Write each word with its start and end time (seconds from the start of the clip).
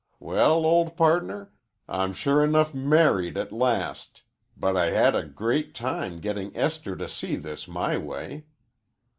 Well, 0.19 0.65
old 0.65 0.97
pardner, 0.97 1.51
Im 1.87 2.13
sure 2.13 2.43
enough 2.43 2.73
married 2.73 3.37
at 3.37 3.51
last 3.51 4.23
but 4.57 4.75
I 4.75 4.89
had 4.89 5.13
a 5.13 5.23
great 5.27 5.75
time 5.75 6.19
getting 6.21 6.57
Esther 6.57 6.95
to 6.95 7.07
see 7.07 7.35
this 7.35 7.67
my 7.67 7.99
way. 7.99 8.47